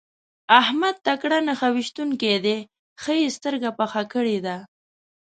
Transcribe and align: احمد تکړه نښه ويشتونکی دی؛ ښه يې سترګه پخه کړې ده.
احمد 0.61 0.95
تکړه 1.07 1.37
نښه 1.47 1.67
ويشتونکی 1.75 2.35
دی؛ 2.45 2.57
ښه 3.01 3.13
يې 3.21 3.27
سترګه 3.37 3.69
پخه 3.79 4.01
کړې 4.13 4.37
ده. 4.45 4.57